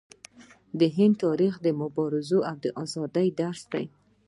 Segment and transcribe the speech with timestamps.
[0.79, 3.85] د هند تاریخ د مبارزې او ازادۍ درس دی.